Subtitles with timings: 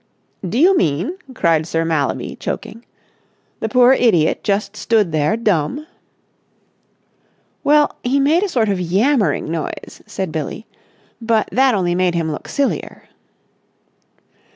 [0.49, 2.83] "Do you mean," cried Sir Mallaby, choking,
[3.59, 5.85] "the poor idiot just stood there dumb?"
[7.63, 10.65] "Well, he made a sort of yammering noise," said Billie,
[11.21, 13.09] "but that only made him look sillier."